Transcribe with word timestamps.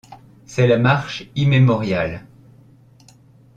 C’est 0.47 0.65
la 0.65 0.79
marche 0.79 1.25
immémoriale. 1.35 2.25